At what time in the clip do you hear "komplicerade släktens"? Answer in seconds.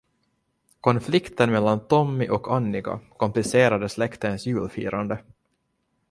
3.17-4.45